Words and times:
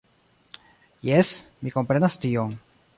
Jes, 1.11 1.31
mi 1.67 1.77
komprenas 1.77 2.21
tion. 2.25 2.61